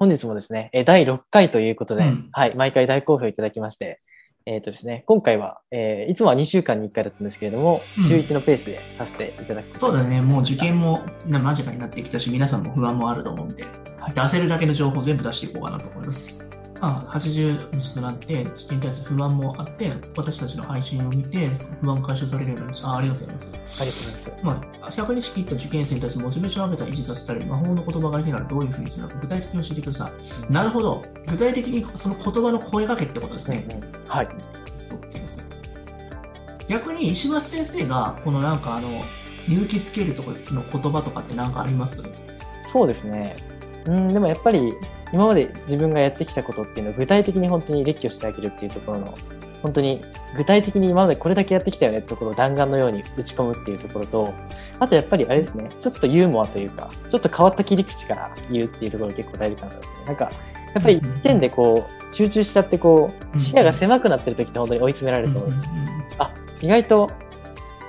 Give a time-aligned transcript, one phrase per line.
[0.00, 4.00] 本日もですね、えー第6回ということで、うんはい、毎回大好評いただきまして、
[4.46, 9.76] えっ、とですね、今回は、えーいつもは2週間に1回だったんですけれども、うん週1のペースでさせていただく。
[9.76, 13.64] そうだね、もう受験もな間近になってきたし、皆さんも不安もあると思うんで、
[13.98, 16.49] はい出せるだけの情報を全部出していこうかなと思います。
[16.80, 21.48] まあ、80日となって、受験に対する不安もあって、私たちの配信を見て、
[21.82, 22.88] 不安解消されるようになりました。
[22.88, 23.54] あありがとうございます。
[23.54, 24.80] ありがとうございます。
[24.80, 30.08] まあ、100日切った受験生に対してモチベーションを上げた維持させたり、魔法の言葉がいきならどういうふうにするのか、具体的に教えてくださ
[30.48, 30.52] い。
[30.52, 31.02] なるほど。
[31.30, 33.66] 具体的にその言葉の声掛けってことですね。
[33.70, 34.26] うんうんはい。
[34.26, 35.44] OK ですね
[36.66, 38.88] 逆に石橋先生が、このなんかあの、
[39.48, 42.02] 勇気つけるところの言葉とかって何かあります？
[42.72, 43.36] そうですね。
[43.86, 44.72] うん、でもやっぱり、
[45.12, 49.14] 今まで自分がやってきたことっていうのを具体的に本当に列挙してあげるっていうところの、
[49.62, 50.00] 本当に
[50.36, 54.34] 具体的に今までこれだけやってきたよねってところを弾丸のように打ち込むっていうところと、
[54.78, 60.06] あとやっぱりあれですね、ちょっとユーモアというか、ちょっと変わった切り口から言うっていうところが結構大事かなと思いますね。
[60.06, 60.24] なんか、
[60.74, 65.70] やっぱり一点でこう、集中しちゃってこう、視野が狭くなってる時って本当に追い詰められると思うんです
[66.18, 67.10] あ、意外と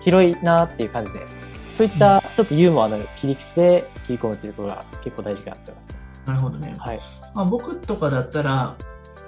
[0.00, 1.20] 広いなっていう感じで、
[1.76, 5.93] そういったちょっとユーモアの切り口で切り込むっていうところが結構大事かなと思いますね。
[6.26, 6.74] なるほどね。
[6.78, 7.00] はい。
[7.34, 8.76] まあ、僕とかだったら、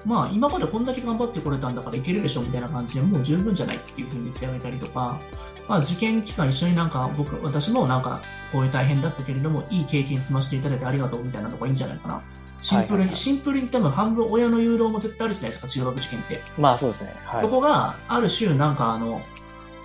[0.05, 5.20] まあ、今までこんだけ頑張ってこれたんだからいけるでしょみたいな感じでもう十分じゃないっていうふうに言ってあげたりとか、
[5.69, 12.22] まあ、受験期間一緒になんか僕、私もなんかこういう大変だったけれども、いい経験積ませていただいてありがとうみたいなのがいいんじゃないかな。
[12.62, 16.42] シンプルに、はいはいはいシンプルに多分半分親の誘導も絶対あるじゃないですか、中学受験って。
[16.56, 17.14] まあそうですね。
[17.24, 17.50] はいそ。
[17.50, 19.20] こがある種なんかあの、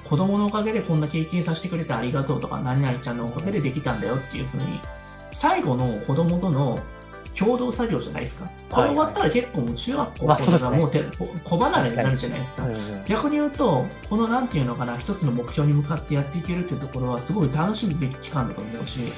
[0.08, 4.80] 子供のおかげでこんな経験させてくれてありがとうとか、何々ちゃんのおかげでできたんだよっていうふうに、
[5.32, 6.80] 最後の子供との
[7.36, 8.50] 共同作業じゃないですか。
[8.70, 12.68] これ終わったら結構もう中学校まあそうですねがもうて小小離れになるじゃないですか。
[13.06, 19.12] 逆に言うと、このなんていうのかな、一つの目標に向かってやっていけるっていうところはすごい楽しむべき期間だと思うし、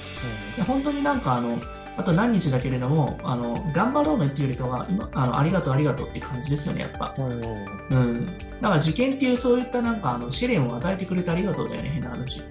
[0.66, 1.60] 本当になんかあの、
[1.96, 7.14] あと何日だけれども、あの頑張ろうねっていうよりかは今あの、ありがとう、ありがとうっていう感じですよね、やっぱ。
[7.18, 12.42] うんうん、だから受験っていうそういったなんかあの試練を与えてくれてありがとうだよね、変な話。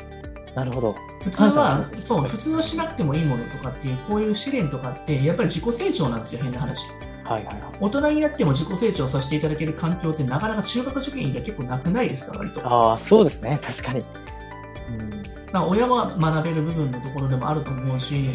[0.54, 0.96] なるほど。
[1.24, 6.88] 普通はそう、普通はしなくてもいいものとかっていう、こういう試練とかって、やっぱり自己成長なんですよ、変な話。
[7.24, 7.56] はいはいはい。
[7.80, 12.60] 大人になっても自己成長させていただける環境ってなかなか中学受験以外結構なくないですか、割と。
[12.66, 13.58] ああ、そうですね。
[13.62, 14.00] 確かに。
[14.00, 18.30] うんら親は学べる部分のところでもあると思うし、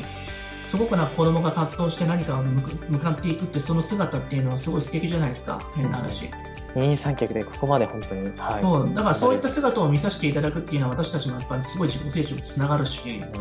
[0.66, 6.29] すごくなんか子供が葛藤して何かを向かっていくって、その姿っていうのはすごい素敵じゃないですか、変な話。
[6.75, 8.31] 二人三脚でここまで本当に。
[8.38, 8.63] はい。
[8.63, 13.31] そう、だからそういった姿を見させていただくっていうのは私たちのやっぱりすごい自己成長につながるし、うん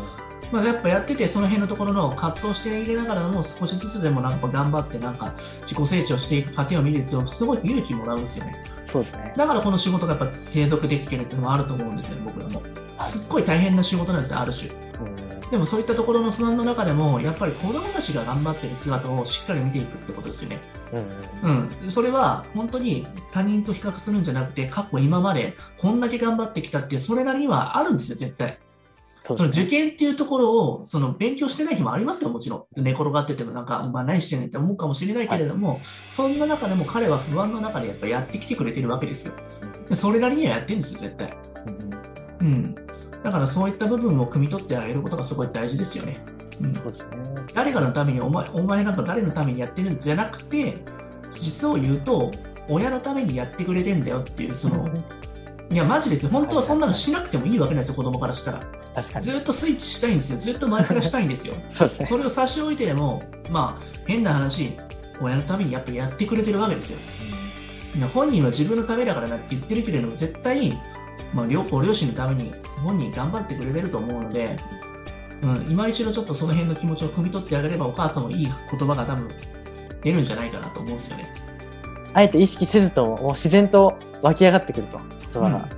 [0.51, 5.33] まあ、やっぱやっててその辺のところの葛藤していれながらも少しずつでもなんか頑張ってなんか
[5.63, 8.63] 自己成長していく過程を見るとすごい勇気もらうんですよね。
[8.85, 9.33] そうですね。
[9.35, 12.61] だからこの仕事がやっぱ継続できてるっていうのもあると思うんですよね、僕らも。
[12.61, 14.71] はいすっごい大変な仕事なんですよ、ある種。
[15.47, 20.59] うんでもそういったところの不安の中でも、やっぱり子供たちが頑張ってる姿をしっかり見ていくってことですよね。
[21.43, 28.59] うんうんうん、それは本当に他人と比較するんじゃなくて、過去今までこんだけ頑張ってきたっていう、それなりにはあるんですよ、絶対。
[29.21, 29.65] そのそうですね。
[29.65, 32.81] 受験っていうところをその勉強してない日もありますよ、もちろん。
[32.81, 35.79] 寝転がってても、なんか、お前何してんねんって思うかもしれないけれども、
[36.09, 39.33] そんな中でも彼は不安の中でやっぱやってきてくれてるわけですよ。
[39.87, 41.37] でそれなりにはやってるんですよ、絶対。
[42.41, 42.86] うんうんうん。
[43.27, 46.23] だからそういった部分を汲み取ってあげることがすごい大事ですよね。
[46.61, 47.17] うん、そうですね。
[47.53, 50.75] 誰かのためにお前、お前なんか誰のためにやってるんじゃなくて、
[51.33, 52.31] 実を言うと、
[52.69, 54.89] 親のためにやってくれてんだよっていう、その、
[55.69, 56.31] いや、マジですよ。
[56.31, 58.59] 本当はそんなのしなくてもいいわけなんですよ、子供からしたら。
[58.95, 59.25] 確かに。
[59.25, 60.39] ずっとスイッチしたいんですよ。
[60.39, 61.55] ずっと前からしたいんですよ。
[62.07, 63.21] それを差し置いてでも、
[63.51, 64.71] まあ、変な話、
[65.19, 66.99] 親のためにやっぱりやってくれてるわけですよ。
[67.97, 70.79] いや本人は自分のためだからなって言ってるけれども、絶対、
[71.33, 72.51] まあ、両ご両親のために
[72.83, 74.55] 本人頑張ってくれてると思うので、
[75.41, 79.29] うん、今一度ちょっとその辺の気持ちを汲み取ってあげれば、お母さんもいい言葉が多分
[80.03, 81.33] 出るんじゃないかなと思うんですよね。
[82.13, 84.97] あえて意識せずとも、もう自然と湧き上がってくると。
[85.33, 85.69] 言葉が。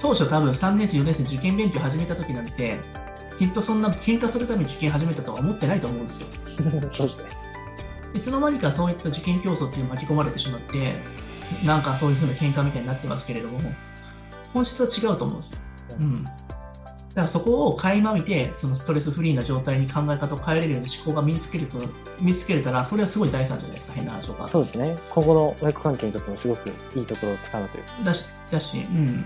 [0.00, 2.78] 当初多分3年生、4年生受験勉強始めた時なんて、
[3.38, 6.28] きっとそんな喧嘩するために受験始めたとは思ってないと思うんですよ。
[6.58, 7.24] う んそうですね。
[8.14, 10.96] いつの間にかそういった受験競争っていうのに巻き込まれてしまって、
[11.64, 13.60] なんかそういう風な喧嘩みたいになってますけれども、
[14.54, 15.60] 本質は違うと思うんですよ。
[16.00, 16.24] うん。
[16.24, 16.34] だか
[17.14, 21.78] らそこを垣間見て、そのストレスフリーな状態に考え方を変えれるような思考が身につけると、
[22.20, 24.48] 身につけれたら、それはすごい財産じゃないですか、変な話とか。
[24.48, 24.96] そうですね。
[25.10, 27.90] 今後の親子関係にとってもすごくいいところをつかむというか。
[28.04, 29.24] だし、だし、うん。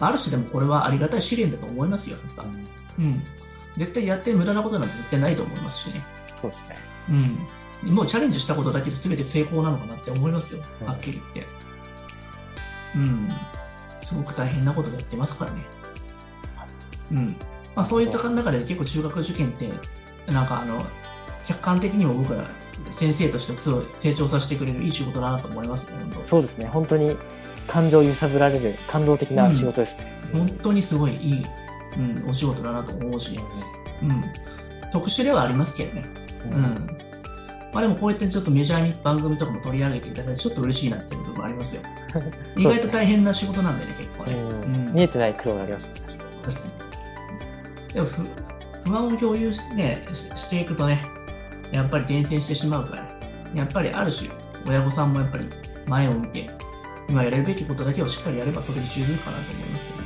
[0.00, 2.44] ある種でもこれはありがたい試練だと思いますよ、やっぱ。
[2.98, 3.22] うん。
[3.76, 6.02] 絶対やって無駄なことなんて絶対ないと思いますしね。
[6.40, 6.76] そうですね。
[7.84, 7.94] うん。
[7.94, 11.52] もうチャレンジしたことだけで全て成功なのかなって思いますよ、うんはっきり言って。
[12.96, 13.28] うん。
[14.08, 15.62] すごく大変なことやってますからね。
[17.12, 17.26] うん。
[17.74, 19.68] まあそういった中で結構中学受験って、
[20.32, 20.82] なんかあの、
[21.44, 22.48] 客観的にも僕は
[22.90, 25.92] 先生としてもすごい成長させてくれるいい仕事だなと思いますね、
[26.26, 26.66] そうですね。
[26.66, 27.18] 本当に
[27.66, 30.22] 感情を揺さぶられる感動的な仕事ですね。
[30.32, 31.44] 本当にすごいいい、
[31.98, 33.38] うん、お仕事だなと思うし、
[34.02, 34.24] うん、
[34.90, 36.02] 特殊ではありますけどね。
[36.50, 36.98] ううんん。
[37.78, 41.82] まあでもこうやってちょっとメジャーに番組とかも取り上げていただいてちょっと嬉しいなっていう部分もありますよ。
[42.58, 44.34] 意外と大変な仕事なんでね、結構ね。
[44.34, 46.72] うん見えてない苦労がありますですね。
[47.94, 48.22] でも不
[48.90, 51.04] 不安を共有し,、ね、ししていくとね、
[51.70, 53.08] やっぱり伝染してしまうから、ね、
[53.54, 54.28] やっぱりある種、
[54.66, 55.46] 親御さんもやっぱり
[55.86, 56.50] 前を見て、
[57.08, 60.04] 今やれるべきことだけをしっかりやればそれで十分かなと思いますよね。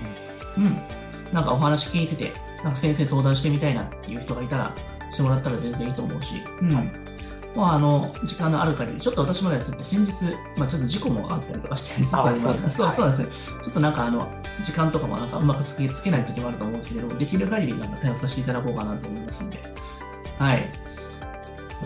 [0.59, 1.33] うん。
[1.33, 2.35] なんかお話聞いてて、
[2.65, 4.75] なんか先生相談してみたいなっていう人がいたら、
[5.11, 6.75] してもらったら全然いいと思うし、うん。
[6.75, 7.12] はい
[7.55, 10.13] まあ、あの、時間のある限り、ちょっと私もですね、先日、
[10.57, 12.59] まあ、ちょっと事故もあったりとかして、ちょっとあそう
[12.95, 13.63] そうですね。
[13.63, 14.27] ちょっとなんかあの、
[14.63, 19.61] 時間とかもなんかうまくつけつけない時もあると思うんですけど、できる限りなんか対応させていただこうかなと思いますんで、
[20.39, 20.71] はい。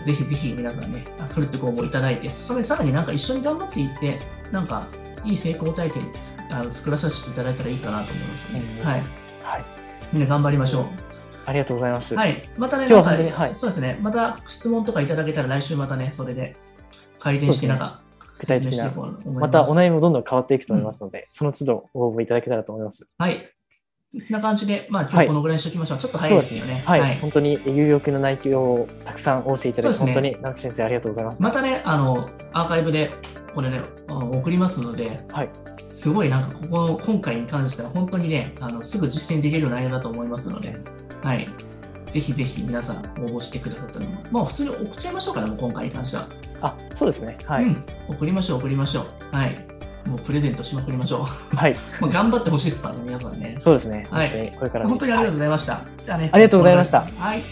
[0.05, 4.19] ぜひぜひ皆さんね、フルットご応募いただいて、それさらになんか一緒に頑張っていって、
[4.51, 4.87] なんか
[5.25, 8.61] いい成功体験つあの作らさせていただいたらいいかなと思いますね。
[8.79, 9.03] うんはい。
[9.43, 9.65] はい。
[10.13, 11.06] みんな頑張りましょう。
[11.47, 12.13] ありがとうございます。
[12.13, 12.41] はい。
[12.57, 13.97] またね、今日ははいそうですね。
[14.01, 16.57] また質問とかいただけたら来週またね、それで
[17.19, 18.01] 改善してなんか
[18.39, 18.91] 具体的な
[19.31, 19.49] ま。
[19.49, 23.07] たお悩みもどんどん変わっていくと思いますので、その都度ご応募いただけたらと思います。
[23.17, 23.53] はい。
[24.11, 25.99] こんな感じで、まあ今はい日このぐらいにしておきましょう。
[25.99, 26.83] ちょっと早いですよね。
[26.85, 31.43] はい、本当に有力な内容をたくさんお教えいただき、ね本当に直木先生ありがとうございました。
[31.45, 33.11] またね、あの、アーカイブで
[33.55, 35.49] これね、送りますので、はい、
[35.89, 40.77] すごいなんかここの今回に関しては本当にね、あのすぐ実践できる内容だと思いますので、
[41.23, 41.47] はい。
[42.11, 46.27] ぜひぜひ皆さん応募してくださったのも、まあ普通に送っちゃいましょうかね、もう今回に関しては。
[46.61, 47.37] あ、そうですね。
[47.45, 47.65] はい。
[47.65, 49.35] うん、送りましょう、送りましょう。
[49.35, 49.67] はい。
[50.07, 51.55] もうプレゼントしまくりましょう。
[51.55, 51.75] はい。
[51.99, 53.57] まあ頑張ってほしいですからね、皆さんね。
[53.61, 54.07] そうですね。
[54.09, 55.81] はいこれから本当にありがとうございました。
[56.05, 56.29] じゃあね。
[56.31, 57.43] ありがとうございましたはい。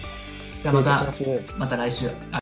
[0.61, 1.13] じゃあまた
[1.57, 2.09] また来週。